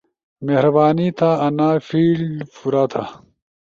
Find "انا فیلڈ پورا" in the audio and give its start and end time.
1.45-2.83